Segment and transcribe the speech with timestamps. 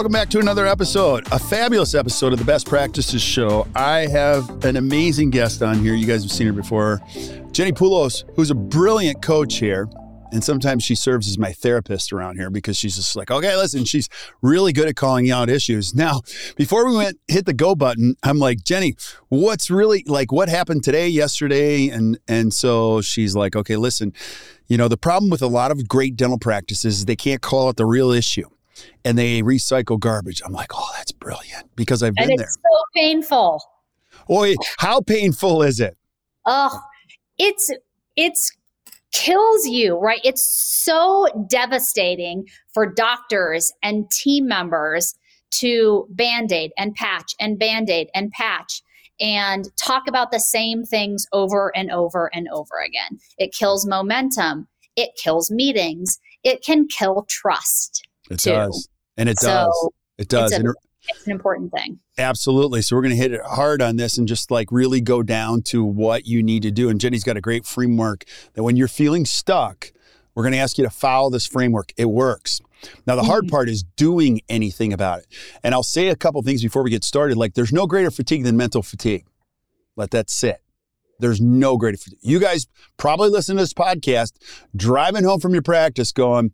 [0.00, 3.68] Welcome back to another episode, a fabulous episode of the Best Practices Show.
[3.76, 5.92] I have an amazing guest on here.
[5.92, 7.02] You guys have seen her before.
[7.52, 9.90] Jenni Poulos, who's a brilliant coach here.
[10.32, 13.84] And sometimes she serves as my therapist around here because she's just like, okay, listen,
[13.84, 14.08] she's
[14.40, 15.94] really good at calling out issues.
[15.94, 16.22] Now,
[16.56, 18.94] before we went hit the go button, I'm like, Jenni,
[19.28, 21.90] what's really like what happened today, yesterday?
[21.90, 24.14] And and so she's like, okay, listen,
[24.66, 27.68] you know, the problem with a lot of great dental practices is they can't call
[27.68, 28.48] out the real issue
[29.04, 30.42] and they recycle garbage.
[30.44, 32.48] I'm like, oh, that's brilliant because I've and been it's there.
[32.48, 33.62] so painful.
[34.28, 35.96] Boy, how painful is it?
[36.46, 36.80] Oh,
[37.38, 37.70] it's
[38.16, 38.52] it's
[39.12, 40.20] kills you, right?
[40.22, 45.14] It's so devastating for doctors and team members
[45.50, 48.82] to band-aid and patch and band-aid and patch
[49.20, 53.18] and talk about the same things over and over and over again.
[53.36, 54.68] It kills momentum.
[54.96, 56.18] It kills meetings.
[56.44, 58.06] It can kill trust.
[58.30, 58.50] It too.
[58.50, 58.88] does.
[59.16, 59.88] And it So, does.
[60.18, 60.52] It does.
[60.52, 60.74] It's, a-
[61.08, 61.98] it's an important thing.
[62.18, 62.82] Absolutely.
[62.82, 65.62] So we're going to hit it hard on this and just like really go down
[65.62, 66.88] to what you need to do.
[66.90, 68.24] And Jenni's got a great framework
[68.54, 69.92] that when you're feeling stuck,
[70.34, 71.92] we're going to ask you to follow this framework.
[71.96, 72.60] It works.
[73.06, 73.50] Now, the hard Mhm.
[73.50, 75.26] part is doing anything about it.
[75.64, 77.36] And I'll say a couple things before we get started.
[77.36, 79.24] Like, there's no greater fatigue than mental fatigue.
[79.96, 80.62] Let that sit.
[81.18, 82.20] There's no greater fatigue.
[82.22, 84.32] You guys probably listen to this podcast
[84.74, 86.52] driving home from your practice going,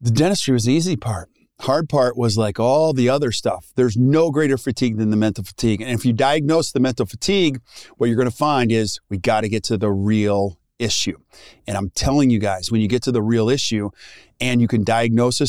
[0.00, 1.30] the dentistry was the easy part.
[1.60, 3.72] Hard part was like all the other stuff.
[3.74, 5.80] There's no greater fatigue than the mental fatigue.
[5.80, 7.60] And if you diagnose the mental fatigue,
[7.96, 11.18] what you're going to find is we got to get to the real issue.
[11.66, 13.90] And I'm telling you guys, when you get to the real issue
[14.40, 15.40] and you can diagnose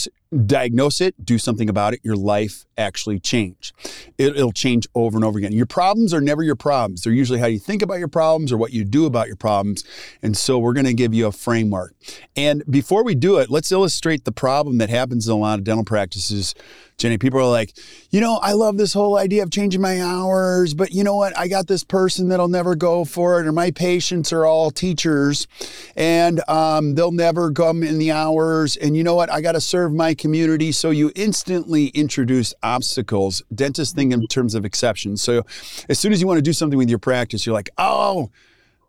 [0.46, 3.74] diagnose it, do something about it, your life actually change.
[4.18, 5.52] It, it'll change over and over again.
[5.52, 7.02] Your problems are never your problems.
[7.02, 9.84] They're usually how you think about your problems or what you do about your problems.
[10.22, 11.96] And so we're going to give you a framework.
[12.36, 15.66] And before we do it, let's illustrate the problem that happens in a lot of
[15.66, 16.54] dental practices.
[17.00, 17.78] Jenni, people are like,
[18.12, 21.36] you know, I love this whole idea of changing my hours, but you know what?
[21.38, 25.48] I got this person that'll never go for it, or my patients are all teachers
[25.96, 28.76] and um, they'll never come in the hours.
[28.82, 29.32] And you know what?
[29.32, 30.72] I got to serve my community.
[30.72, 33.42] So you instantly introduce obstacles.
[33.54, 35.22] Dentists think in terms of exceptions.
[35.22, 35.44] So
[35.90, 38.30] as soon as you want to do something with your practice, you're like, oh,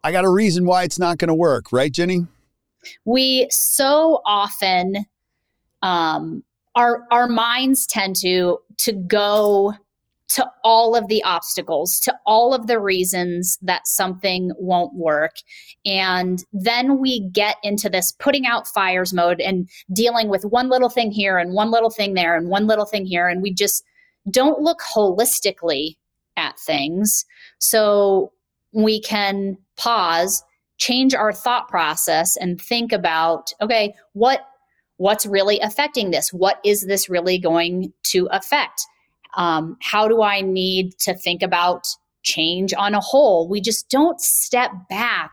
[0.02, 2.26] I got a reason why it's not going to work, right, Jenni?
[3.04, 5.04] we so often
[5.82, 6.42] um
[6.74, 9.74] our our minds tend to to go
[10.30, 15.32] to all of the obstacles to all of the reasons that something won't work.
[15.84, 20.88] And then we get into this putting out fires mode and dealing with one little
[20.88, 23.28] thing here and one little thing there and one little thing here.
[23.28, 23.84] And we just
[24.30, 25.96] don't look holistically
[26.36, 27.24] at things.
[27.58, 28.32] So
[28.72, 30.44] we can pause
[30.78, 34.46] change our thought process and think about okay what
[34.96, 36.30] what's really affecting this?
[36.30, 38.86] What is this really going to affect
[39.36, 41.86] um, how do i need to think about
[42.22, 43.48] change on a whole?
[43.48, 45.32] We just don't step back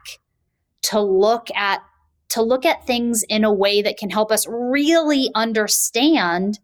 [0.84, 1.82] to look at
[2.30, 6.60] to look at things in a way that can help us really understand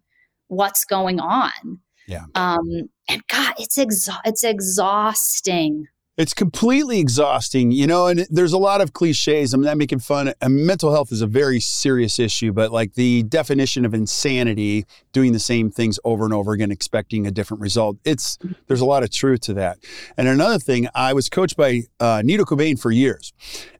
[0.47, 1.79] what's going on.
[2.05, 2.25] Yeah.
[2.35, 8.59] um and god it's exa- it's exhausting It's completely exhausting, you know, and there's a
[8.59, 9.51] lot of cliches.
[9.51, 10.31] I'm not making fun.
[10.41, 15.33] And mental health is a very serious issue, but like the definition of insanity, doing
[15.33, 17.97] the same things over and over again, expecting a different result.
[18.05, 18.37] It's
[18.67, 19.79] there's a lot of truth to that.
[20.15, 23.33] And another thing, I was coached by uh, Nido Qubein for years,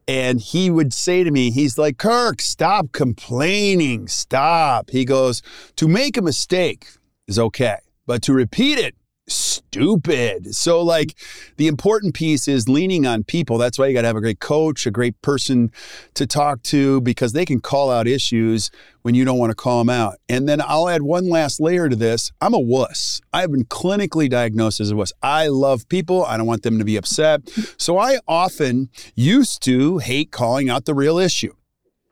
[0.08, 4.90] and he would say to me, he's like, Kirk, stop complaining, stop.
[4.90, 5.40] He goes,
[5.76, 6.88] to make a mistake
[7.28, 8.96] is okay, but to repeat it
[9.74, 10.54] stupid.
[10.54, 11.18] So, like,
[11.56, 13.58] the important piece is leaning on people.
[13.58, 15.72] That's why you got to have a great coach, a great person
[16.14, 18.70] to talk to, because they can call out issues
[19.02, 20.16] when you don't want to call them out.
[20.28, 23.20] And then I'll add one last layer to this I'm a wuss.
[23.32, 25.12] I've been clinically diagnosed as a wuss.
[25.22, 27.40] I love people, I don't want them to be upset.
[27.76, 31.54] So, I often used to hate calling out the real issue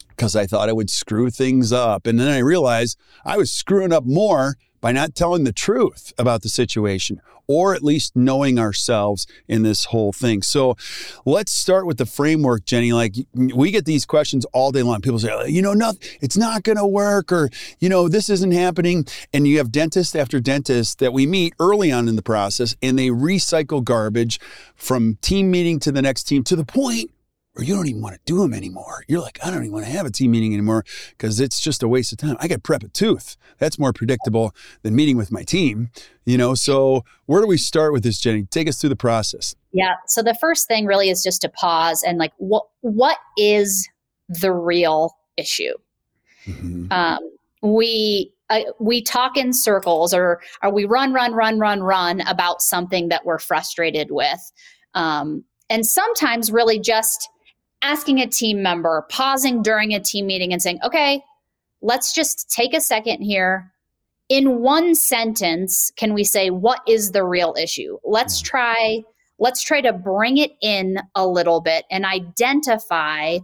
[0.08, 2.06] because I thought I would screw things up.
[2.06, 6.43] And then I realized I was screwing up more by not telling the truth about
[6.43, 10.43] the situation or at least knowing ourselves in this whole thing.
[10.43, 10.76] So
[11.25, 12.93] let's start with the framework, Jenni.
[12.93, 15.00] Like we get these questions all day long.
[15.00, 18.52] People say, you know, nothing, it's not going to work or, you know, this isn't
[18.52, 19.06] happening.
[19.32, 22.99] And you have dentist after dentist that we meet early on in the process and
[22.99, 24.40] they recycle garbage
[24.75, 27.11] from team meeting to the next team to the point
[27.57, 29.05] or you don't even want to do them anymore.
[29.09, 31.83] You're like, I don't even want to have a team meeting anymore because it's just
[31.83, 32.37] a waste of time.
[32.41, 33.37] I got prep a tooth.
[33.59, 35.91] That's more predictable than meeting with my team,
[36.25, 36.55] you know?
[36.55, 38.49] So where do we start with this, Jenni?
[38.49, 39.55] Take us through the process.
[39.73, 39.95] Yeah.
[40.07, 43.87] So the first thing really is just to pause and like, what, what is
[44.29, 45.75] the real issue?
[46.47, 46.91] Mm-hmm.
[46.91, 47.19] Um,
[47.61, 52.63] we, uh, we talk in circles or, or we run, run, run, run, run about
[52.63, 54.41] something that we're frustrated with.
[54.95, 57.31] Um, and sometimes really just
[57.82, 61.23] asking a team member, pausing during a team meeting and saying, okay,
[61.81, 63.73] let's just take a second here.
[64.29, 67.99] In one sentence, can we say, what is the real issue?
[68.05, 69.02] Let's try,
[69.38, 73.38] let's try to bring it in a little bit and identify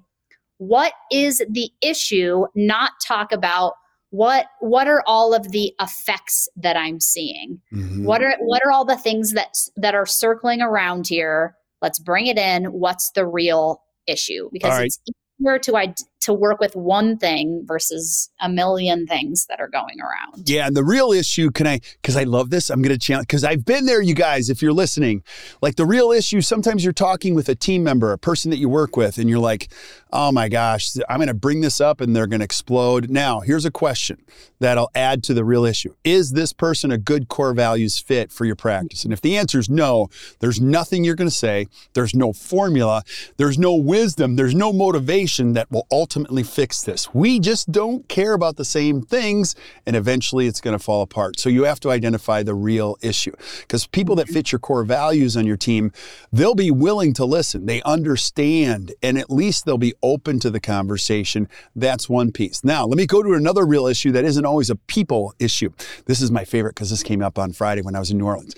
[0.59, 3.75] what is the issue, not talk about
[4.11, 8.05] what what are all of the effects that i'm seeing mm-hmm.
[8.05, 12.27] what are what are all the things that that are circling around here let's bring
[12.27, 14.87] it in what's the real issue because right.
[14.87, 15.01] it's
[15.41, 15.73] easier to
[16.21, 20.49] to work with one thing versus a million things that are going around.
[20.49, 23.29] Yeah, and the real issue can I cuz I love this, I'm going to challenge
[23.29, 25.23] cuz I've been there you guys if you're listening.
[25.63, 28.69] Like the real issue sometimes you're talking with a team member, a person that you
[28.69, 29.73] work with and you're like,
[30.13, 33.41] "Oh my gosh, I'm going to bring this up and they're going to explode." Now,
[33.41, 34.19] here's a question
[34.59, 35.95] that'll add to the real issue.
[36.05, 39.05] Is this person a good core values fit for your practice?
[39.05, 40.09] And if the answer is no,
[40.41, 43.03] there's nothing you're going to say, there's no formula,
[43.37, 47.13] there's no wisdom, there's no motivation that will ultimately ultimately fix this.
[47.13, 51.39] We just don't care about the same things, and eventually it's going to fall apart.
[51.39, 55.37] So you have to identify the real issue because people that fit your core values
[55.37, 55.93] on your team,
[56.33, 57.67] they'll be willing to listen.
[57.67, 61.47] They understand, and at least they'll be open to the conversation.
[61.77, 62.65] That's one piece.
[62.65, 65.75] Now, let me go to another real issue that isn't always a people issue.
[66.07, 68.25] This is my favorite because this came up on Friday when I was in New
[68.25, 68.55] Orleans.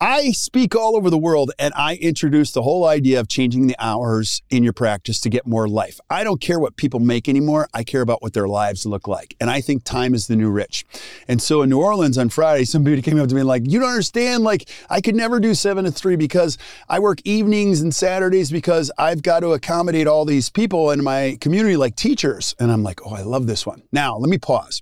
[0.00, 3.74] I speak all over the world and I introduce the whole idea of changing the
[3.80, 5.98] hours in your practice to get more life.
[6.08, 7.66] I don't care what people make anymore.
[7.74, 9.34] I care about what their lives look like.
[9.40, 10.86] And I think time is the new rich.
[11.26, 13.80] And so in New Orleans on Friday, somebody came up to me and like, you
[13.80, 14.44] don't understand.
[14.44, 16.58] Like, I could never do seven to three because
[16.88, 21.38] I work evenings and Saturdays because I've got to accommodate all these people in my
[21.40, 22.54] community, like teachers.
[22.60, 23.82] And I'm like, oh, I love this one.
[23.90, 24.80] Now, let me pause.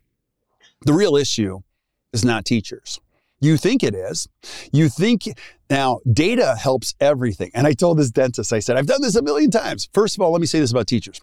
[0.83, 1.61] The real issue
[2.13, 3.01] is not teachers.
[3.41, 4.29] You think it is.
[4.73, 5.25] You think
[5.69, 7.51] now data helps everything.
[7.55, 9.89] And I told this dentist, I said, I've done this a million times.
[9.93, 11.21] First of all, let me say this about teachers.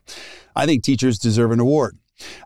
[0.55, 1.97] I think teachers deserve an award.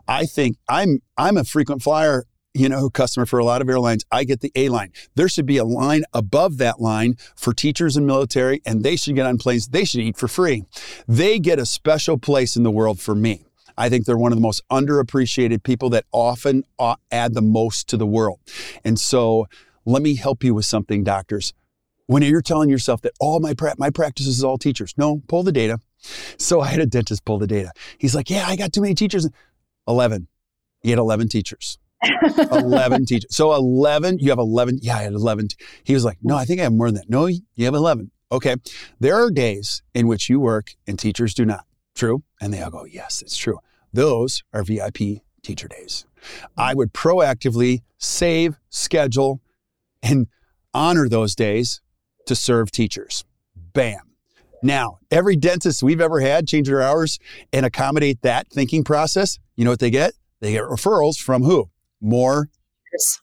[0.06, 4.04] I think I'm I'm a frequent flyer you know, customer for a lot of airlines,
[4.10, 4.92] I get the A line.
[5.14, 9.14] There should be a line above that line for teachers and military, and they should
[9.14, 9.68] get on planes.
[9.68, 10.64] They should eat for free.
[11.06, 13.44] They get a special place in the world for me.
[13.78, 17.88] I think they're one of the most underappreciated people that often uh, add the most
[17.88, 18.40] to the world.
[18.84, 19.46] And so
[19.86, 21.54] let me help you with something, doctors.
[22.06, 25.42] When you're telling yourself that all my pra- my practice is all teachers, no, pull
[25.42, 25.78] the data.
[26.38, 27.70] So I had a dentist pull the data.
[27.98, 29.28] He's like, "Yeah, I got too many teachers."
[29.86, 30.26] Eleven.
[30.80, 31.78] He had eleven teachers.
[32.52, 33.34] 11 teachers.
[33.34, 34.78] So 11, you have 11.
[34.82, 35.48] Yeah, I had 11.
[35.82, 37.10] He was like, no, I think I have more than that.
[37.10, 38.12] No, you have 11.
[38.30, 38.54] Okay.
[39.00, 41.64] There are days in which you work and teachers do not.
[41.94, 42.22] True.
[42.40, 43.58] And they all go, yes, it's true.
[43.92, 46.04] Those are VIP teacher days.
[46.56, 49.40] I would proactively save, schedule,
[50.02, 50.26] and
[50.74, 51.80] honor those days
[52.26, 53.24] to serve teachers.
[53.56, 54.00] Bam.
[54.62, 57.18] Now, every dentist we've ever had change their hours
[57.52, 59.38] and accommodate that thinking process.
[59.56, 60.14] You know what they get?
[60.40, 61.70] They get referrals from who?
[62.00, 62.48] More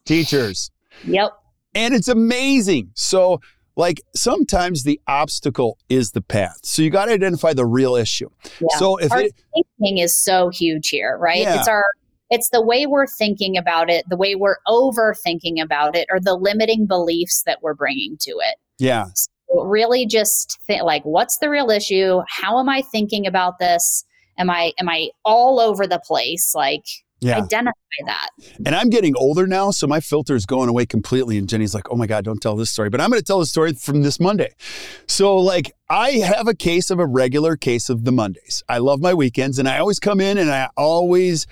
[0.06, 0.72] teachers.
[1.06, 1.32] Yep.
[1.74, 2.92] And it's amazing.
[2.94, 3.42] So
[3.76, 6.60] like sometimes the obstacle is the path.
[6.64, 8.30] So you got to identify the real issue.
[8.60, 8.78] Yeah.
[8.78, 11.40] So if our it, thinking is so huge here, right?
[11.40, 11.60] Yeah.
[11.60, 11.84] It's our
[12.30, 16.36] it's the way we're thinking about it, the way we're overthinking about it, or the
[16.36, 18.56] limiting beliefs that we're bringing to it.
[18.80, 22.22] yeah, So really, just like, what's the real issue?
[22.28, 24.04] How am I thinking about this?
[24.38, 26.54] Am I am I all over the place?
[26.56, 26.86] Like,
[27.20, 27.38] yeah.
[27.38, 27.74] identify
[28.06, 28.30] that.
[28.66, 31.38] And I'm getting older now, so my filter is going away completely.
[31.38, 32.90] And Jenni's like, oh my God, don't tell this story.
[32.90, 34.54] But I'm going to tell the story from this Monday.
[35.08, 38.64] So, like, I have a case of a regular case of the Mondays.
[38.68, 41.48] I love my weekends, and I always come in and I always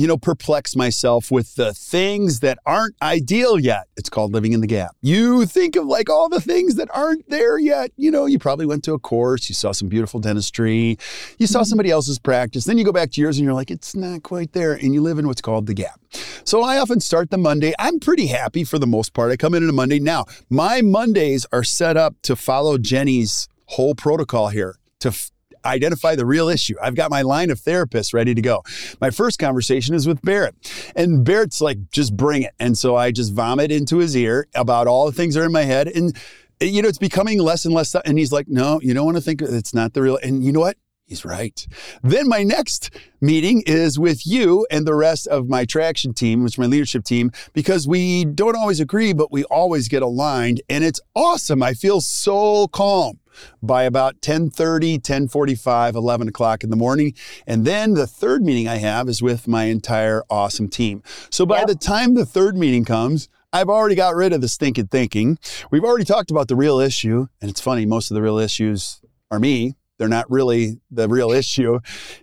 [0.00, 3.86] you know, perplex myself with the things that aren't ideal yet.
[3.98, 4.96] It's called living in the gap.
[5.02, 7.90] You think of like all the things that aren't there yet.
[7.96, 10.96] You know, you probably went to a course, you saw some beautiful dentistry,
[11.38, 11.64] you saw mm-hmm.
[11.64, 14.52] somebody else's practice, then you go back to yours and you're like, it's not quite
[14.52, 14.72] there.
[14.72, 16.00] And you live in what's called the gap.
[16.44, 17.74] So I often start the Monday.
[17.78, 19.30] I'm pretty happy for the most part.
[19.30, 19.98] I come in on a Monday.
[19.98, 25.30] Now, my Mondays are set up to follow Jenni's whole protocol here to f-
[25.64, 26.74] identify the real issue.
[26.82, 28.62] I've got my line of therapists ready to go.
[29.00, 30.54] My first conversation is with Barrett,
[30.96, 32.54] and Barrett's like, just bring it.
[32.58, 35.52] And so I just vomit into his ear about all the things that are in
[35.52, 35.88] my head.
[35.88, 36.16] And,
[36.60, 37.94] you know, it's becoming less and less.
[37.94, 40.18] And he's like, no, you don't want to think it's not the real.
[40.22, 40.76] And you know what?
[41.10, 41.66] He's right.
[42.04, 42.90] Then my next
[43.20, 47.02] meeting is with you and the rest of my traction team, which is my leadership
[47.02, 50.62] team, because we don't always agree, but we always get aligned.
[50.68, 51.64] And it's awesome.
[51.64, 53.18] I feel so calm
[53.60, 57.14] by about 10.30 10.45 11 o'clock in the morning
[57.46, 61.00] and then the third meeting i have is with my entire awesome team
[61.30, 61.68] so by Yep.
[61.68, 65.36] the time the third meeting comes I've already got rid of the stinking thinking.
[65.72, 67.26] We've already talked about the real issue.
[67.40, 69.74] And it's funny, most of the real issues are me.
[70.00, 71.78] They're not really the real issue.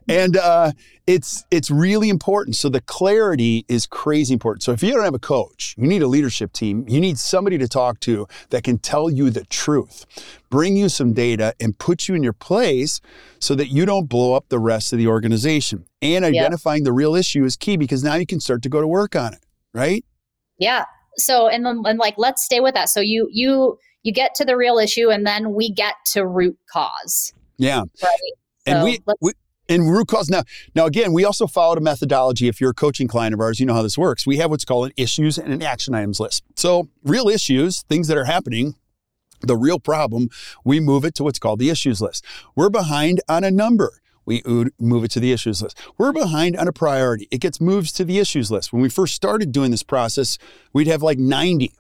[0.08, 0.72] And uh,
[1.06, 2.56] it's it's really important.
[2.56, 4.64] So the clarity is crazy important.
[4.64, 6.86] So if you don't have a coach, you need a leadership team.
[6.88, 10.08] You need somebody to talk to that can tell you the truth,
[10.50, 13.00] bring you some data, and put you in your place
[13.38, 15.86] so that you don't blow up the rest of the organization.
[16.02, 18.88] And identifying the real issue is key because now you can start to go to
[18.88, 20.04] work on it, right?
[20.58, 20.86] Yeah.
[21.18, 22.90] So and then and like let's stay with that.
[22.90, 26.58] So you you you get to the real issue and then we get to root
[26.74, 27.34] cause.
[27.58, 27.84] Yeah.
[28.02, 28.20] Right.
[28.66, 29.34] And So we, we
[29.70, 30.44] and root cause now
[30.76, 33.66] now again we also followed a methodology if you're a coaching client of ours you
[33.66, 36.42] know how this works we have what's called an issues and an action items list
[36.56, 38.76] so real issues things that are happening
[39.42, 40.30] the real problem
[40.64, 42.24] we move it to what's called the issues list
[42.56, 44.44] we're behind on a number we
[44.78, 45.80] move it to the issues list.
[45.98, 47.30] We're behind on a priority.
[47.32, 48.74] It gets moved to the issues list.
[48.74, 50.38] When we first started doing this process,
[50.74, 51.72] we'd have like 90.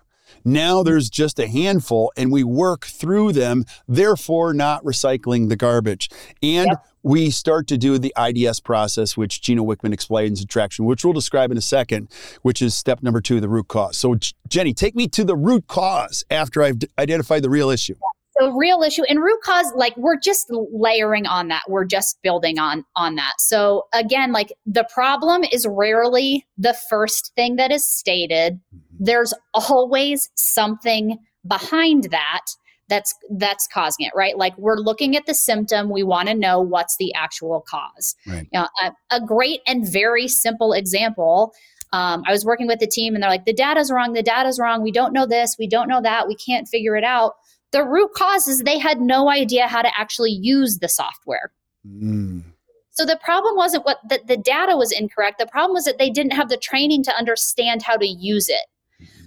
[0.45, 6.09] Now there's just a handful and we work through them, therefore not recycling the garbage.
[6.41, 6.85] And Yep.
[7.03, 11.13] we start to do the IDS process, which Gino Wickman explains in traction, which we'll
[11.13, 12.09] describe in a second,
[12.41, 13.97] which is step number two, the root cause.
[13.97, 14.15] So,
[14.49, 17.95] Jenni, take me to the root cause after I've identified the real issue.
[18.39, 21.63] the real issue and root cause, like we're just layering on that.
[21.67, 23.33] We're just building on on that.
[23.39, 28.59] So again, like the problem is rarely the first thing that is stated.
[28.71, 28.77] Hmm.
[28.99, 32.45] There's always something behind that
[32.89, 34.37] that's that's causing it, right?
[34.37, 38.15] Like we're looking at the symptom, we want to know what's the actual cause.
[38.25, 38.47] Right.
[38.51, 41.53] You know, a, a great and very simple example.
[41.93, 44.13] Um, I was working with the team, and they're like, "The data's wrong.
[44.13, 44.83] The data's wrong.
[44.83, 45.55] We don't know this.
[45.57, 46.27] We don't know that.
[46.27, 47.33] We can't figure it out."
[47.71, 51.51] The root cause is they had no idea how to actually use the software.
[51.85, 52.43] Mm.
[52.91, 55.37] So the problem wasn't what the, the data was incorrect.
[55.37, 58.65] The problem was that they didn't have the training to understand how to use it.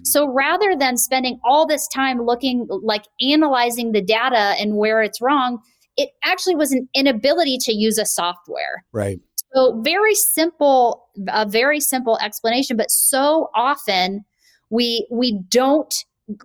[0.03, 5.21] So rather than spending all this time looking like analyzing the data and where it's
[5.21, 5.59] wrong,
[5.97, 8.83] it actually was an inability to use a software.
[8.91, 9.19] Right.
[9.53, 14.23] So very simple, a very simple explanation, but so often
[14.69, 15.93] we we don't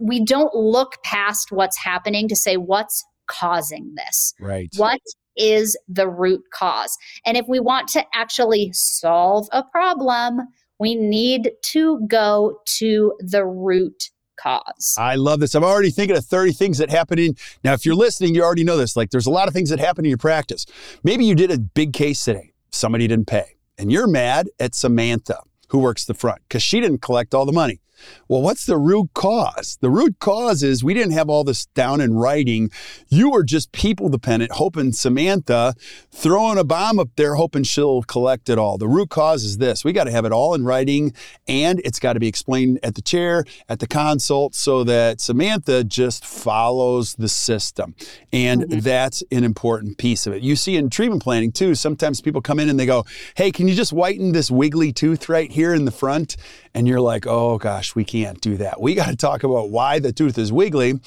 [0.00, 4.35] we don't look past what's happening to say what's causing this.
[4.40, 4.68] Right.
[4.76, 5.00] What
[5.37, 6.97] is the root cause?
[7.25, 10.40] And if we want to actually solve a problem,
[10.78, 14.95] we need to go to the root cause.
[14.99, 15.54] I love this.
[15.54, 17.35] I'm already thinking of 30 things that happen in.
[17.64, 18.97] Now, if you're listening, you already know this.
[18.97, 20.66] Like, there's a lot of things that happen in your practice.
[21.02, 25.40] Maybe you did a big case today, somebody didn't pay, and you're mad at Samantha,
[25.68, 27.80] who works the front, because she didn't collect all the money.
[28.29, 29.79] Well, what's the root cause?
[29.81, 32.71] The root cause is we didn't have all this down in writing.
[33.09, 35.75] You were just people dependent, hoping Samantha
[36.11, 38.79] throwing a bomb up there, hoping she'll collect it all.
[38.79, 41.12] The root cause is this we got to have it all in writing
[41.47, 45.85] and it's got to be explained at the chair, at the consult, so that Samantha
[45.85, 47.95] just follows the system.
[48.33, 48.83] And Mhm.
[48.83, 50.43] that's an important piece of it.
[50.43, 53.05] You see in treatment planning too, sometimes people come in and they go,
[53.37, 56.37] Hey, can you just whiten this wiggly tooth right here in the front?
[56.75, 58.81] And you're like, Oh gosh, gosh, we can't do that.
[58.81, 61.00] We got to talk about why the tooth is wiggly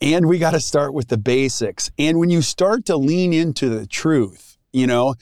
[0.00, 1.90] and we got to start with the basics.
[1.98, 5.14] And when you start to lean into the truth, you know,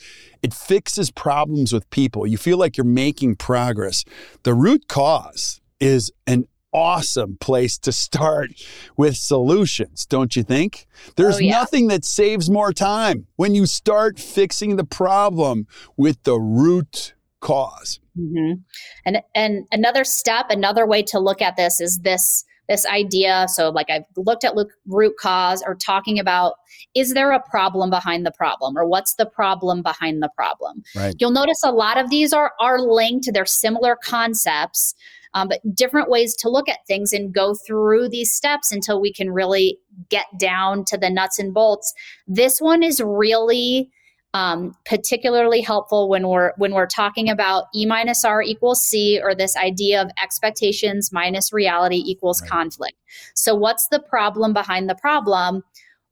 [0.42, 2.26] it fixes problems with people.
[2.26, 4.04] You feel like you're making progress.
[4.44, 8.50] The root cause is an awesome place to start
[8.96, 10.86] with solutions, don't you think?
[11.16, 11.58] There's oh, yeah.
[11.58, 17.98] nothing that saves more time when you start fixing the problem with the root cause.
[18.20, 18.60] Mm-hmm.
[19.06, 23.46] And and another step, another way to look at this is this this idea.
[23.48, 24.54] So, like I've looked at
[24.86, 26.54] root cause or talking about
[26.94, 30.82] is there a problem behind the problem or what's the problem behind the problem?
[30.94, 31.14] Right.
[31.18, 33.28] You'll notice a lot of these are are linked.
[33.32, 34.94] They're similar concepts,
[35.34, 39.12] um, but different ways to look at things and go through these steps until we
[39.12, 41.92] can really get down to the nuts and bolts.
[42.26, 43.90] This one is really
[44.32, 49.34] um, particularly helpful when we're when we're talking about e minus r equals c or
[49.34, 52.50] this idea of expectations minus reality equals right.
[52.50, 52.96] conflict.
[53.34, 55.62] So what's the problem behind the problem?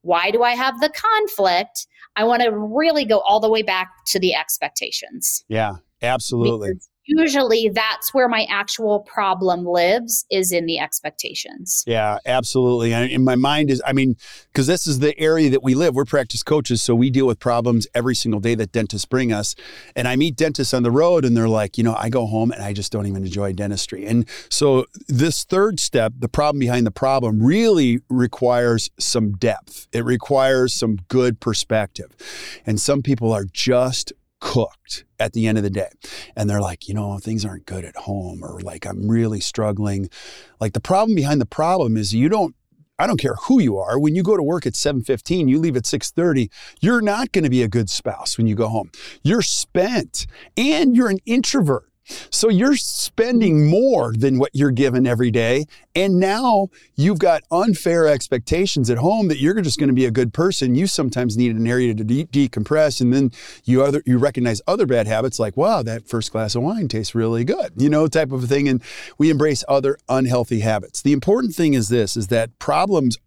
[0.01, 1.87] Why do i have the conflict?
[2.15, 5.45] I want to really go all the way back to the expectations.
[5.47, 6.69] Yeah absolutely.
[6.69, 11.83] Because usually that's where my actual problem lives is in the expectations.
[11.87, 12.93] Yeah, absolutely.
[12.93, 14.15] And in my mind is, I mean,
[14.51, 15.95] because this is the area that we live.
[15.95, 19.55] We're practice coaches, so we deal with problems every single day that dentists bring us.
[19.95, 22.51] And I meet dentists on the road, and they're like, you know, I go home
[22.51, 24.05] and I just don't even enjoy dentistry.
[24.05, 29.87] And so this third step, the problem behind the problem, really requires some depth.
[29.91, 32.15] It requires some good perspective.
[32.65, 35.89] And some people are just cooked at the end of the day.
[36.35, 40.09] And they're like, you know, things aren't good at home or like I'm really struggling.
[40.59, 42.55] Like the problem behind the problem is you don't
[43.01, 43.97] I don't care who you are.
[43.97, 46.49] When you go to work at 7:15, you leave at 6:30,
[46.81, 48.91] you're not going to be a good spouse when you go home.
[49.23, 50.27] You're spent
[50.57, 51.88] and you're an introvert.
[52.29, 55.65] So you're spending more than what you're given every day.
[55.95, 60.11] And now you've got unfair expectations at home that you're just going to be a
[60.11, 60.75] good person.
[60.75, 63.01] You sometimes need an area to de- decompress.
[63.01, 63.31] And then
[63.65, 67.15] you other you recognize other bad habits like, wow, that first glass of wine tastes
[67.15, 68.67] really good, you know, type of thing.
[68.67, 68.81] And
[69.17, 71.01] we embrace other unhealthy habits.
[71.01, 73.17] The important thing is this is that problems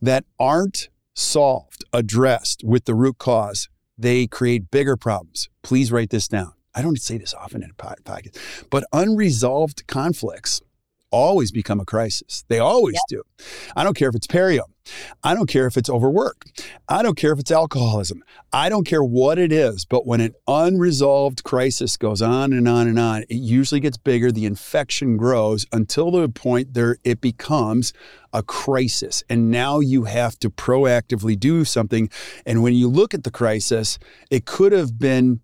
[0.00, 5.48] that aren't solved, addressed with the root cause, they create bigger problems.
[5.62, 6.52] Please write this down.
[6.78, 8.38] I don't say this often in a podcast,
[8.70, 10.62] but unresolved conflicts
[11.10, 12.44] always become a crisis.
[12.48, 13.02] They always yep.
[13.08, 13.44] do.
[13.76, 14.60] I don't care if it's perio.
[15.24, 16.44] I don't care if it's overwork.
[16.88, 18.22] I don't care if it's alcoholism.
[18.52, 19.84] I don't care what it is.
[19.84, 24.30] But when an unresolved crisis goes on and on and on, it usually gets bigger.
[24.30, 27.92] The infection grows until the point there it becomes
[28.32, 29.24] a crisis.
[29.28, 32.08] And now you have to proactively do something.
[32.46, 33.98] And when you look at the crisis,
[34.30, 35.40] it could have been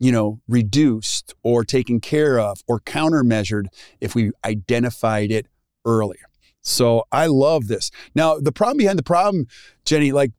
[0.00, 3.66] you know, reduced or taken care of or countermeasured
[4.00, 5.46] if we identified it
[5.84, 6.18] earlier.
[6.62, 7.90] So I love this.
[8.14, 9.46] Now, the problem behind the problem,
[9.84, 10.32] Jenni, like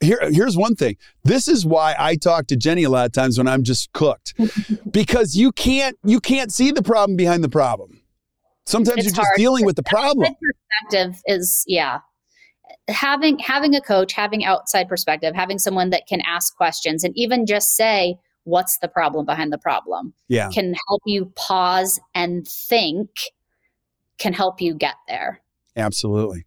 [0.00, 0.96] here, here's one thing.
[1.22, 4.34] This is why I talk to Jenni a lot of times when I'm just cooked.
[4.90, 8.00] because you can't you can't see the problem behind the problem.
[8.66, 10.34] Sometimes it's you're just dealing with the problem.
[10.80, 12.00] Perspective is yeah.
[12.88, 17.46] Having having a coach, having outside perspective, having someone that can ask questions and even
[17.46, 20.48] just say, what's the problem behind the problem yeah.
[20.52, 23.08] can help you pause and think
[24.18, 25.40] can help you get there.
[25.76, 26.46] Absolutely.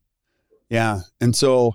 [0.70, 1.02] Yeah.
[1.22, 1.74] And so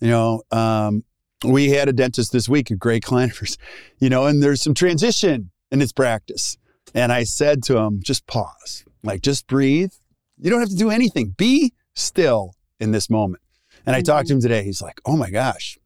[0.00, 1.04] you know um,
[1.44, 3.58] we had a dentist this week a great client of ours
[3.98, 6.56] you know and there's some transition in his practice.
[6.94, 8.84] And i said to him just pause.
[9.02, 9.92] Like just breathe.
[10.38, 11.34] You don't have to do anything.
[11.36, 13.42] Be still in this moment.
[13.86, 14.06] And i mm-hmm.
[14.06, 14.64] talked to him today.
[14.64, 15.78] He's like oh my gosh.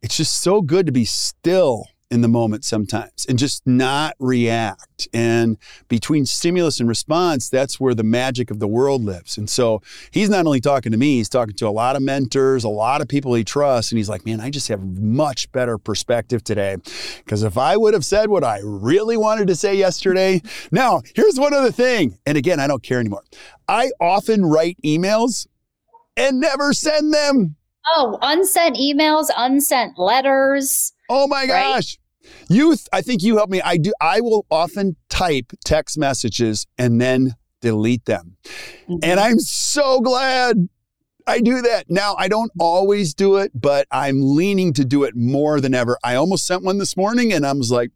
[0.00, 5.08] It's just so good to be still in the moment sometimes and just not react.
[5.12, 9.36] And between stimulus and response, that's where the magic of the world lives.
[9.36, 12.64] And so he's not only talking to me, he's talking to a lot of mentors,
[12.64, 13.92] a lot of people he trusts.
[13.92, 16.76] And he's like, man, I just have much better perspective today.
[17.18, 20.40] Because if I would have said what I really wanted to say yesterday,
[20.72, 22.18] now here's one other thing.
[22.24, 23.24] And again, I don't care anymore.
[23.68, 25.46] I often write emails
[26.16, 27.56] and never send them.
[27.96, 30.92] Oh, unsent emails, unsent letters.
[31.08, 31.98] Oh my gosh.
[31.98, 32.36] Right?
[32.48, 33.60] You, I think you help me.
[33.62, 33.92] I do.
[34.00, 38.36] I will often type text messages and then delete them.
[38.88, 38.96] Mm-hmm.
[39.02, 40.68] And I'm so glad
[41.26, 41.90] I do that.
[41.90, 45.98] Now, I don't always do it, but I'm leaning to do it more than ever.
[46.02, 47.90] I almost sent one this morning and I was like,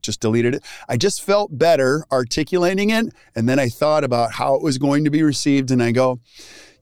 [0.00, 0.64] just deleted it.
[0.88, 3.06] I just felt better articulating it.
[3.34, 5.70] And then I thought about how it was going to be received.
[5.70, 6.20] And I go,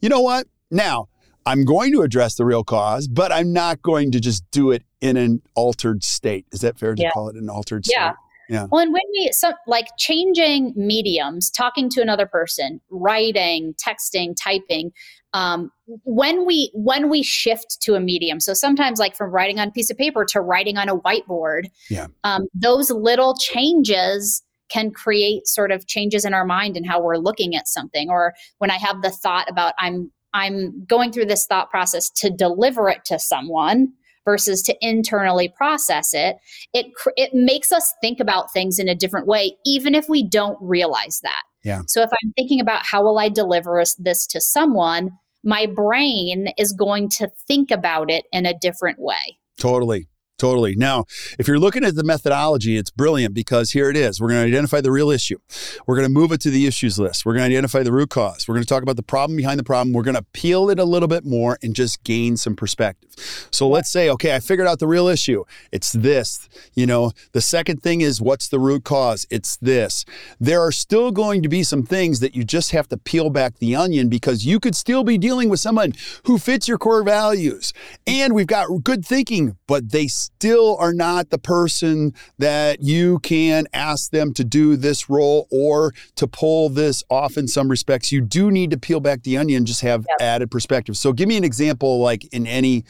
[0.01, 0.47] you know what?
[0.71, 1.09] Now,
[1.45, 4.83] I'm going to address the real cause, but I'm not going to just do it
[5.01, 6.47] in an altered state.
[6.53, 7.11] Is that fair to yeah.
[7.11, 7.97] call it an altered state?
[7.97, 8.13] Yeah.
[8.49, 8.67] Yeah.
[8.71, 14.93] Well, and when we so like changing mediums, talking to another person, writing, texting, typing,
[15.33, 15.71] um,
[16.05, 19.71] when we when we shift to a medium, so sometimes like from writing on a
[19.73, 22.07] piece of paper to writing on a whiteboard, Yeah.
[22.23, 27.19] um, those little changes can create sort of changes in our mind and how we're
[27.19, 28.11] looking at something.
[28.11, 32.31] Or when I have the thought about I'm I'm going through this thought process to
[32.31, 33.93] deliver it to someone
[34.27, 36.37] versus to internally process it,
[36.75, 40.23] it cr- it makes us think about things in a different way, even if we
[40.23, 41.43] don't realize that.
[41.65, 41.83] Yeah.
[41.87, 45.13] So if I'm thinking about how will I deliver this to someone,
[45.43, 49.39] my brain is going to think about it in a different way.
[49.59, 50.09] Totally.
[50.39, 50.77] Totally.
[50.77, 51.05] Now,
[51.39, 54.21] if you're looking at the methodology, it's brilliant because here it is.
[54.21, 55.39] We're going to identify the real issue.
[55.87, 57.25] We're going to move it to the issues list.
[57.25, 58.47] We're going to identify the root cause.
[58.47, 59.95] We're going to talk about the problem behind the problem.
[59.95, 63.11] We're going to peel it a little bit more and just gain some perspective.
[63.51, 65.45] So let's say, okay, I figured out the real issue.
[65.73, 66.51] It's this.
[66.75, 69.27] You know, the second thing is what's the root cause?
[69.31, 70.05] It's this.
[70.39, 73.59] There are still going to be some things that you just have to peel back
[73.59, 75.95] the onion because you could still be dealing with someone
[76.25, 77.73] who fits your core values.
[78.07, 83.67] And we've got good thinking, but they still are not the person that you can
[83.73, 88.13] ask them to do this role or to pull this off in some respects.
[88.13, 90.97] You do need to peel back the onion, just have added perspective.
[90.97, 92.85] So give me an example, like in any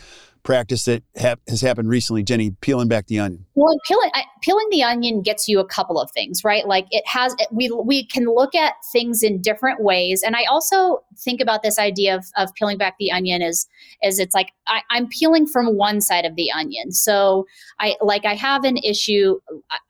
[0.47, 3.45] practice that ha- has happened recently, Jenni, peeling back the onion.
[3.57, 4.11] Well, peeling
[4.43, 6.67] peeling the onion gets you a couple of things, right?
[6.67, 11.03] Like it has we we can look at things in different ways, and I also
[11.19, 13.67] think about this idea of, of peeling back the onion is
[14.03, 16.93] is it's like I, I'm peeling from one side of the onion.
[16.93, 17.47] So
[17.81, 19.41] I like I have an issue.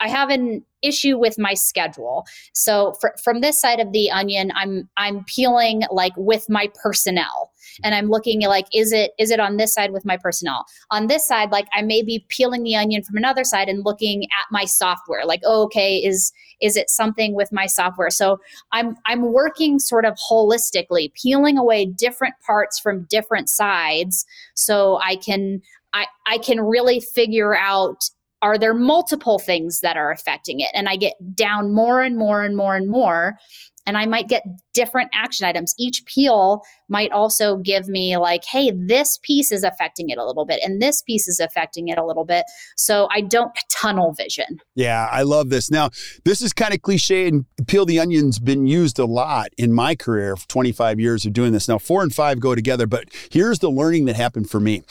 [0.01, 2.25] I have an issue with my schedule.
[2.55, 7.53] So fr- from this side of the onion, I'm I'm peeling like with my personnel
[7.83, 10.65] and I'm looking like is it is it on this side with my personnel?
[10.91, 14.25] On this side, like I may be peeling the onion from another side and looking
[14.25, 15.25] at my software.
[15.25, 18.11] Like, oh, okay, is is it something with my software?
[18.11, 18.39] So
[18.73, 24.25] I'm I'm working sort of holistically, peeling away different parts from different sides
[24.55, 25.61] so I can
[25.93, 28.11] I, I can really figure out
[28.43, 32.45] are there multiple things that are affecting it and i get down more and more
[32.45, 33.39] and more and more
[33.87, 34.43] and i might get
[34.75, 40.09] different action items each peel might also give me like hey this piece is affecting
[40.11, 42.45] it a little bit and this piece is affecting it a little bit
[42.77, 45.71] so i don't tunnel vision Yeah, I love this.
[45.71, 45.91] Now,
[46.25, 49.95] this is kind of cliche, and peel the onion's been used a lot in my
[49.95, 51.69] career for 25 years of doing this.
[51.69, 54.83] Now, four and five go together, but here's the learning that happened for me.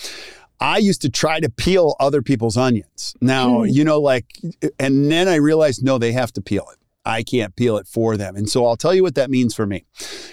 [0.60, 3.15] I used to try to peel other people's onions.
[3.21, 3.73] Now, Mm.
[3.73, 4.25] you know, like,
[4.79, 6.79] and then I realized, no, they have to peel it.
[7.06, 8.36] I can't peel it for them.
[8.36, 9.86] And so I'll tell you what that means for me.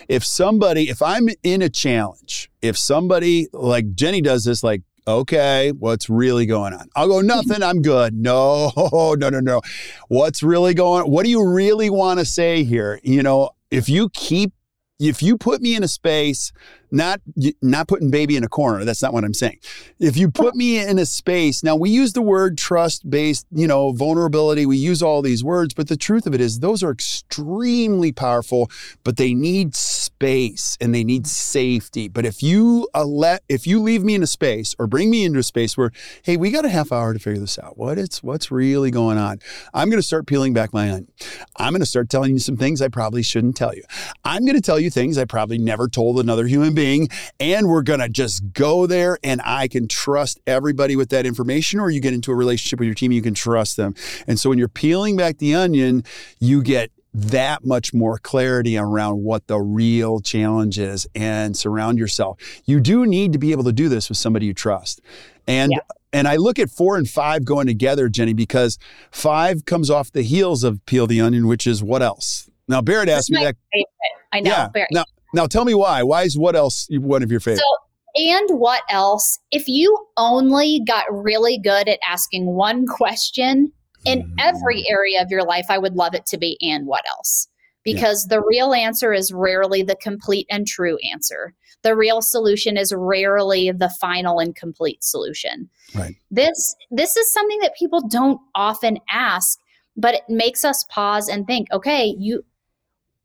[0.09, 5.73] If somebody, if I'm in a challenge, if somebody like Jenni does this, like, okay,
[5.73, 6.89] what's really going on?
[6.97, 8.15] I'll go, nothing, I'm good.
[8.15, 8.73] No,
[9.19, 9.61] no, no, no.
[10.09, 13.01] What's really going What do you really want to say here?
[13.03, 14.53] You know, if you keep,
[14.99, 16.53] if you put me in a space,
[16.91, 17.21] not
[17.63, 19.59] not putting baby in a corner, that's not what I'm saying.
[19.99, 23.67] If you put me in a space, now we use the word trust based, you
[23.67, 26.91] know, vulnerability, we use all these words, but the truth of it is those are
[26.91, 28.71] extremely powerful,
[29.05, 32.09] but they need space and they need safety.
[32.09, 35.25] But if you uh, let if you leave me in a space or bring me
[35.25, 35.93] into a space where,
[36.25, 37.79] hey, we got a half hour to figure this out.
[37.79, 39.39] What it's what's really going on?
[39.73, 41.09] I'm going to start peeling back my onion.
[41.57, 43.83] I'm going to start telling you some things I probably shouldn't tell you.
[44.25, 47.09] I'm going to tell you things I probably never told another human being,
[47.41, 51.81] and we're going to just go there and I can trust everybody with that information
[51.81, 53.95] or you get into a relationship with your team, you can trust them.
[54.27, 56.05] And so when you're peeling back the onion,
[56.41, 62.39] you get that much more clarity around what the real challenge is and surround yourself.
[62.65, 65.01] You do need to be able to do this with somebody you trust.
[65.47, 65.79] And Yeah.
[66.15, 68.79] and I look at 4 and 5 going together, Jenni, because
[69.11, 72.49] 5 comes off the heels of peel the onion, which is what else?
[72.69, 73.87] Now Barrett asked me that favorite.
[74.33, 74.51] I know.
[74.51, 74.69] yeah.
[74.73, 76.03] very- Now now tell me why.
[76.03, 77.63] Why is what else one of your favorites?
[77.63, 79.39] So, and what else?
[79.51, 83.73] If you only got really good at asking one question
[84.05, 84.35] in Mm.
[84.39, 87.49] every area of your life, I would love it to be and what else?
[87.85, 91.55] Because the real answer is rarely the complete and true answer.
[91.83, 95.69] The real solution is rarely the final and complete solution.
[95.95, 96.15] Right.
[96.31, 99.59] This this is something that people don't often ask,
[99.97, 102.45] but it makes us pause and think, okay, you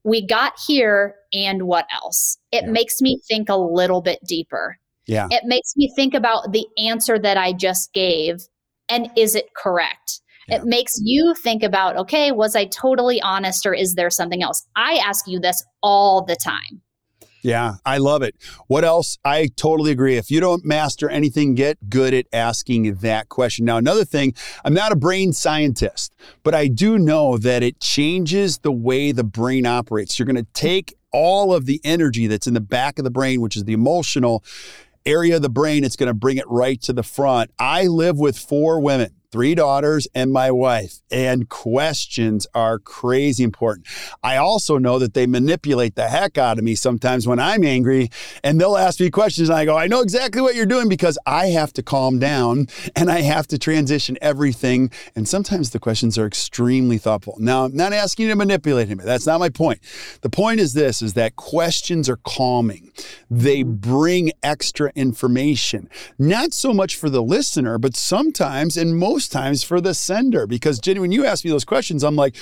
[0.07, 2.37] we got here and what else?
[2.51, 2.71] It Yeah.
[2.71, 4.77] makes me think a little bit deeper.
[5.05, 5.27] Yeah.
[5.29, 8.37] It makes me think about the answer that I just gave
[8.87, 10.21] and is it correct?
[10.47, 10.57] Yeah.
[10.57, 14.65] It makes you think about, okay, was I totally honest or is there something else?
[14.77, 16.81] I ask you this all the time.
[17.41, 18.35] Yeah, I love it.
[18.67, 19.17] What else?
[19.23, 20.17] I totally agree.
[20.17, 23.65] If you don't master anything, get good at asking that question.
[23.65, 24.33] Now, another thing,
[24.65, 29.23] I'm not a brain scientist, but I do know that it changes the way the
[29.23, 30.17] brain operates.
[30.17, 33.39] You're going to take all of the energy that's in the back of the brain,
[33.41, 34.43] which is the emotional
[35.05, 37.49] area of the brain, it's going to bring it right to the front.
[37.57, 43.85] I live with four women three daughters and my wife, and questions are crazy important.
[44.23, 48.09] I also know that they manipulate the heck out of me sometimes when I'm angry,
[48.43, 51.17] and they'll ask me questions, and I go, I know exactly what you're doing because
[51.25, 54.91] I have to calm down and I have to transition everything.
[55.15, 57.35] And sometimes the questions are extremely thoughtful.
[57.37, 58.99] Now, I'm not asking you to manipulate him.
[59.03, 59.79] That's not my point.
[60.21, 62.91] The point is this is that questions are calming.
[63.29, 69.31] They bring extra information, not so much for the listener, but sometimes and most most
[69.31, 72.35] times for the sender because Jenni, when you ask me those questions, I'm like,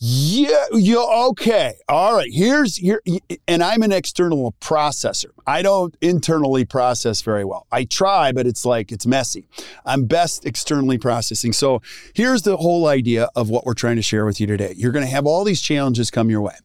[0.00, 1.74] yeah, yeah, okay.
[1.88, 2.28] All right.
[2.32, 3.00] Here's here
[3.46, 5.30] and I'm an external processor.
[5.46, 7.68] I don't internally process very well.
[7.70, 9.46] I try, but it's like it's messy.
[9.86, 11.52] I'm best externally processing.
[11.52, 11.82] So
[12.14, 14.74] here's the whole idea of what we're trying to share with you today.
[14.76, 16.56] You're going to have all these challenges come your way.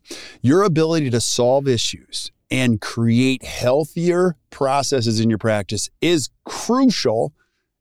[0.42, 7.34] Your ability to solve issues and create healthier processes in your practice is crucial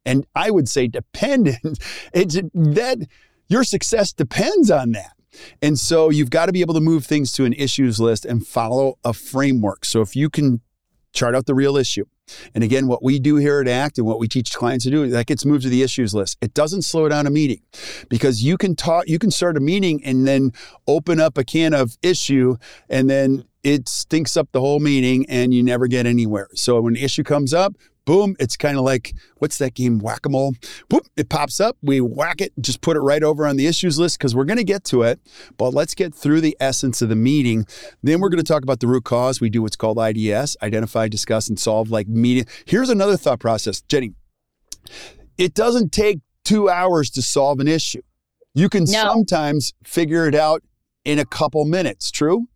[0.05, 1.79] and I would say dependent.
[2.13, 3.07] It's that
[3.49, 5.13] your success depends on that.
[5.61, 8.47] And so you've got to be able to move things to an issues list and
[8.47, 9.85] follow a framework.
[9.85, 10.61] So if you can
[11.15, 12.05] chart out the real issue.
[12.55, 15.09] And again, what we do here at ACT and what we teach clients to do,
[15.09, 16.39] that gets moved to the issues list.
[16.41, 17.61] It doesn't slow down a meeting
[18.09, 20.53] because you can talk, you can start a meeting and then
[20.87, 22.57] open up a can of issue
[22.89, 26.49] and then it stinks up the whole meeting and you never get anywhere.
[26.55, 30.27] So when an issue comes up, boom, it's kind of like what's that game, whack
[30.27, 30.55] a mole?
[30.91, 31.77] Whoop, it pops up.
[31.83, 34.59] We whack it, just put it right over on the issues list because we're going
[34.59, 35.21] to get to it.
[35.57, 37.67] But let's get through the essence of the meeting.
[38.03, 39.41] Then we're going to talk about the root cause.
[39.41, 42.45] We do what's called IDS identify, discuss, and solve like media.
[42.65, 44.15] Here's another thought process, Jenni.
[45.39, 48.03] It doesn't take two hours to solve an issue.
[48.55, 48.93] You can no.
[48.93, 50.63] sometimes figure it out
[51.05, 52.47] in a couple minutes, true?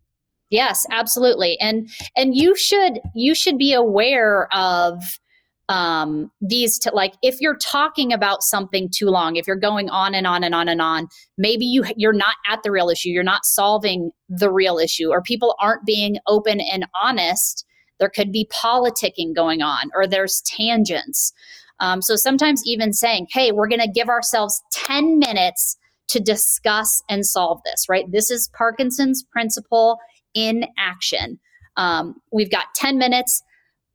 [0.49, 1.59] Yes, absolutely.
[1.59, 5.19] And and you should you should be aware of
[5.69, 10.15] um, these to like if you're talking about something too long if you're going on
[10.15, 13.23] and on and on and on maybe you you're not at the real issue you're
[13.23, 17.65] not solving the real issue or people aren't being open and honest
[17.99, 21.33] there could be politicking going on or there's tangents.
[21.81, 25.77] Um, so sometimes even saying hey we're going to give ourselves 10 minutes
[26.07, 28.11] to discuss and solve this right?
[28.11, 29.99] This is parkinson's principle
[30.33, 31.39] in action.
[31.77, 33.43] Um, we've got 10 minutes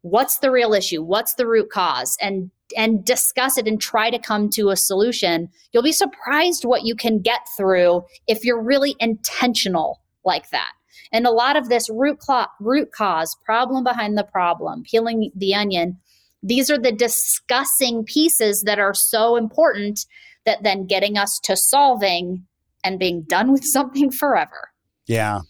[0.04, 1.02] what's the real issue?
[1.02, 2.16] What's the root cause?
[2.20, 5.48] And and discuss it and try to come to a solution.
[5.72, 10.72] You'll be surprised what you can get through if you're really intentional like that.
[11.12, 12.18] And a lot of this root
[12.60, 15.98] root cause problem behind the problem peeling the onion
[16.44, 20.04] these are the discussing pieces that are so important
[20.44, 22.44] that then getting us to solving
[22.84, 24.70] and being done with something forever.
[25.06, 25.40] Yeah.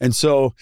[0.00, 0.54] And so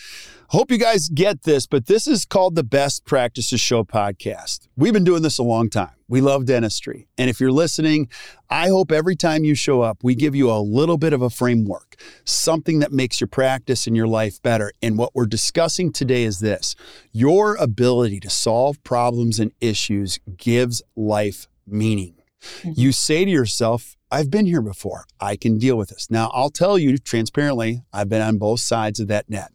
[0.55, 4.69] Hope you guys get this, but this is called the Best Practices Show podcast.
[4.77, 5.97] We've been doing this a long time.
[6.07, 7.09] We love dentistry.
[7.19, 8.09] And if you're listening,
[8.49, 11.29] I hope every time you show up, we give you a little bit of a
[11.29, 14.71] framework, something that makes your practice and your life better.
[14.81, 16.77] And what we're discussing today is this
[17.11, 22.14] your ability to solve problems and issues gives life meaning.
[22.61, 22.73] Mm-hmm.
[22.77, 25.07] You say to yourself, I've been here before.
[25.18, 26.09] I can deal with this.
[26.09, 29.50] Now, I'll tell you transparently, I've been on both sides of that net.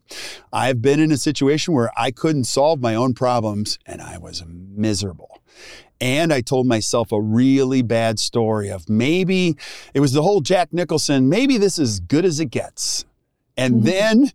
[0.52, 4.44] I've been in a situation where I couldn't solve my own problems and I was
[4.46, 5.42] miserable.
[6.02, 9.56] And I told myself a really bad story of maybe
[9.94, 13.06] it was the whole Jack Nicholson, maybe this is as good as it gets.
[13.56, 13.86] And mm-hmm.
[13.86, 14.32] then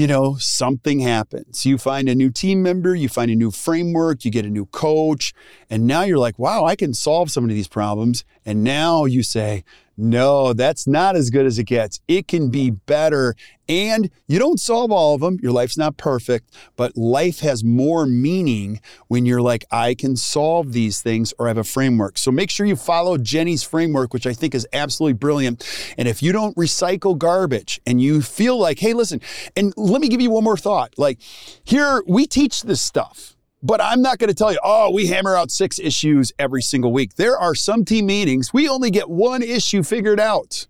[0.00, 1.66] you know, something happens.
[1.66, 4.64] You find a new team member, you find a new framework, you get a new
[4.64, 5.34] coach,
[5.68, 8.24] and now you're like, wow, I can solve some of these problems.
[8.46, 9.62] And now you say,
[10.00, 12.00] no, that's not as good as it gets.
[12.08, 13.34] It can be better.
[13.68, 15.38] And you don't solve all of them.
[15.42, 20.72] Your life's not perfect, but life has more meaning when you're like, I can solve
[20.72, 22.18] these things or I have a framework.
[22.18, 25.64] So make sure you follow Jenni's framework, which I think is absolutely brilliant.
[25.96, 29.20] And if you don't recycle garbage and you feel like, hey, listen,
[29.54, 30.94] and let me give you one more thought.
[30.96, 31.20] Like,
[31.62, 35.36] here, we teach this stuff but I'm not going to tell you, oh, we hammer
[35.36, 37.14] out six issues every single week.
[37.16, 40.66] There are some team meetings, we only get one issue figured out.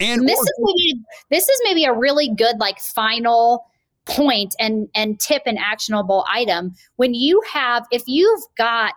[0.00, 3.64] And this or- is maybe this is maybe a really good like final
[4.06, 6.74] point and and tip and actionable item.
[6.96, 8.94] When you have if you've got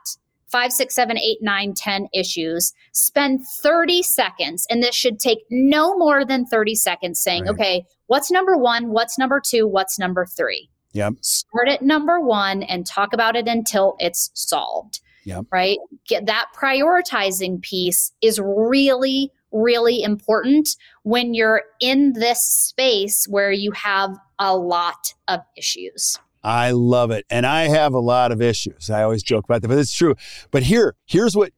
[0.47, 5.97] five, six, seven, eight, nine, ten issues, spend 30 seconds, and this should take no
[5.97, 7.51] more than 30 seconds saying, right.
[7.51, 10.69] okay, what's number one, what's number two, what's number three?
[10.97, 11.13] Yep.
[11.21, 14.99] Start at number one and talk about it until it's solved.
[15.25, 15.45] Yep.
[15.51, 15.77] Right.
[16.07, 20.69] Get that prioritizing piece is really, really important
[21.03, 26.17] when you're in this space where you have a lot of issues.
[26.43, 28.89] I love it, and I have a lot of issues.
[28.89, 30.15] I always joke about that, but it's true.
[30.49, 31.51] But here, here's what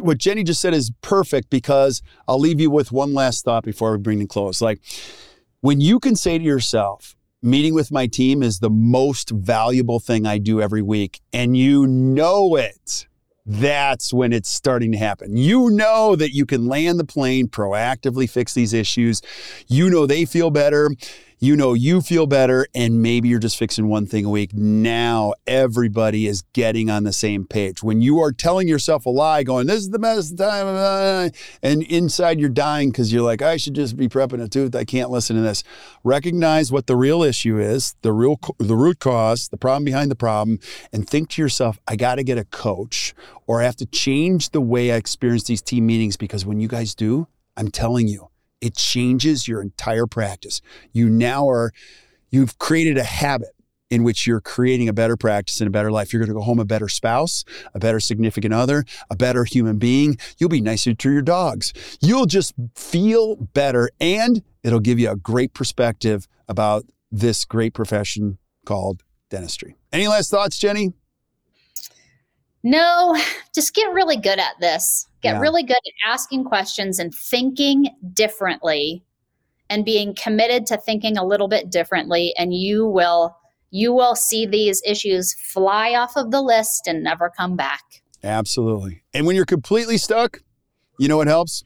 [0.00, 3.92] what Jenni just said is perfect because I'll leave you with one last thought before
[3.92, 4.60] we bring to close.
[4.60, 4.80] Like
[5.60, 10.26] when you can say to yourself, meeting with my team is the most valuable thing
[10.26, 13.06] I do every week, and you know it.
[13.48, 15.36] That's when it's starting to happen.
[15.36, 19.22] You know that you can land the plane, proactively fix these issues.
[19.68, 20.90] You know they feel better
[21.38, 24.54] you know you feel better and maybe you're just fixing one thing a week.
[24.54, 27.82] Now everybody is getting on the same page.
[27.82, 31.30] When you are telling yourself a lie, going, this is the best time,
[31.62, 34.74] and inside you're dying because you're like, I should just be prepping a tooth.
[34.74, 35.62] I can't listen to this.
[36.04, 40.16] Recognize what the real issue is, the real, the root cause, the problem behind the
[40.16, 40.58] problem,
[40.92, 43.14] and think to yourself, I got to get a coach
[43.46, 46.68] or I have to change the way I experience these team meetings because when you
[46.68, 48.28] guys do, I'm telling you,
[48.60, 50.60] it changes your entire practice.
[50.92, 51.72] You now are,
[52.30, 53.50] you've created a habit
[53.90, 56.12] in which you're creating a better practice and a better life.
[56.12, 59.78] You're going to go home a better spouse, a better significant other, a better human
[59.78, 60.18] being.
[60.38, 61.72] You'll be nicer to your dogs.
[62.00, 68.38] You'll just feel better and it'll give you a great perspective about this great profession
[68.64, 69.76] called dentistry.
[69.92, 70.92] Any last thoughts, Jenni?
[72.66, 73.16] No,
[73.54, 75.06] just get really good at this.
[75.22, 75.40] Get yeah.
[75.40, 79.04] really good at asking questions and thinking differently
[79.70, 83.36] and being committed to thinking a little bit differently and you will
[83.70, 87.84] you will see these issues fly off of the list and never come back.
[88.24, 89.04] Absolutely.
[89.14, 90.40] And when you're completely stuck,
[90.98, 91.62] you know what helps?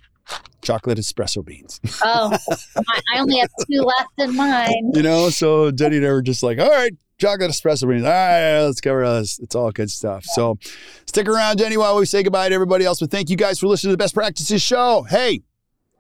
[0.60, 1.80] Chocolate espresso beans.
[2.02, 2.36] oh,
[3.14, 4.90] I only have two left in mine.
[4.92, 8.04] You know, so Jenni and I were just like, all right, chocolate espresso beans.
[8.04, 9.38] All right, let's cover this.
[9.38, 10.24] It's all good stuff.
[10.24, 10.59] So
[11.06, 13.00] stick around, Jenni, while we say goodbye to everybody else.
[13.00, 15.02] But thank you guys for listening to the Best Practices Show.
[15.02, 15.42] Hey,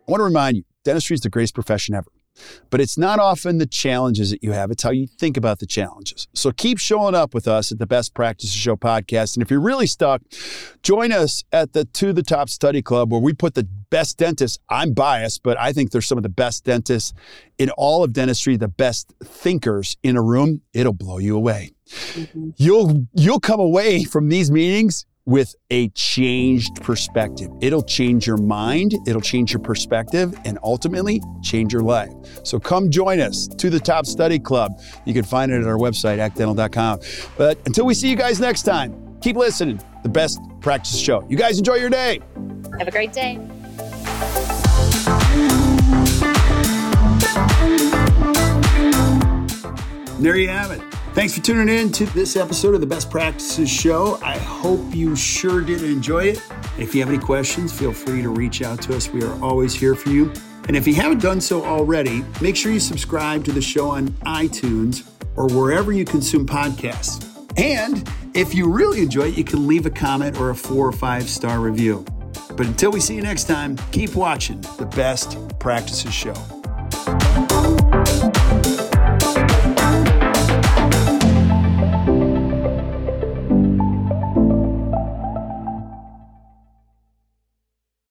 [0.08, 2.10] I want to remind you, dentistry is the greatest profession ever.
[2.70, 5.66] But it's not often the challenges that you have, it's how you think about the
[5.66, 6.28] challenges.
[6.34, 9.36] So keep showing up with us at the Best Practices Show podcast.
[9.36, 10.22] And if you're really stuck,
[10.82, 14.58] join us at the To the Top Study Club where we put the best dentists.
[14.68, 17.12] I'm biased, but I think there's some of the best dentists
[17.58, 20.62] in all of dentistry, the best thinkers in a room.
[20.72, 21.72] It'll blow you away.
[21.88, 22.50] Mm-hmm.
[22.56, 27.50] You'll you'll come away from these meetings with a changed perspective.
[27.60, 32.12] It'll change your mind, it'll change your perspective, and ultimately change your life.
[32.42, 34.80] So come join us to the Top Study Club.
[35.04, 37.00] You can find it at our website, actdental.com.
[37.36, 39.80] But until we see you guys next time, keep listening.
[40.02, 41.26] The best practice show.
[41.28, 42.20] You guys enjoy your day.
[42.78, 43.38] Have a great day.
[50.20, 50.89] There you have it.
[51.12, 54.20] Thanks for tuning in to this episode of the Best Practices Show.
[54.22, 56.42] I hope you sure did enjoy it.
[56.78, 59.10] If you have any questions, feel free to reach out to us.
[59.10, 60.32] We are always here for you.
[60.68, 64.10] And if you haven't done so already, make sure you subscribe to the show on
[64.24, 67.26] iTunes or wherever you consume podcasts.
[67.58, 70.92] And if you really enjoy it, you can leave a comment or a four or
[70.92, 72.04] five star review.
[72.56, 76.34] But until we see you next time, keep watching the Best Practices Show.